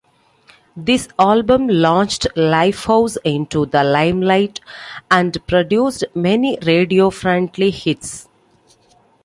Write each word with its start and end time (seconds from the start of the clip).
This 0.75 1.07
album 1.19 1.67
launched 1.67 2.25
Lifehouse 2.35 3.17
into 3.23 3.67
the 3.67 3.83
limelight, 3.83 4.59
and 5.11 5.37
produced 5.45 6.05
many 6.15 6.57
radio-friendly 6.65 7.69
hits. 7.69 8.27